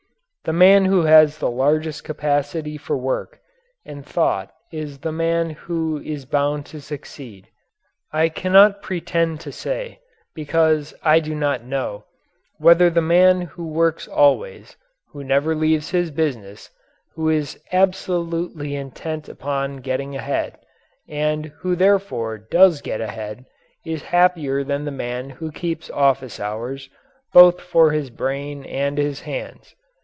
[0.43, 3.37] The man who has the largest capacity for work
[3.85, 7.47] and thought is the man who is bound to succeed.
[8.11, 9.99] I cannot pretend to say,
[10.33, 12.05] because I do not know,
[12.57, 14.77] whether the man who works always,
[15.09, 16.71] who never leaves his business,
[17.13, 20.57] who is absolutely intent upon getting ahead,
[21.07, 23.45] and who therefore does get ahead
[23.85, 26.89] is happier than the man who keeps office hours,
[27.31, 29.75] both for his brain and his hands.